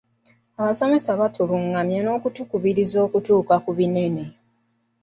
Abasomesa 0.59 1.09
batulungamya 1.21 1.99
n'okutukubiriza 2.03 2.97
okutuuka 3.05 3.55
ku 3.63 3.71
binene. 3.77 4.23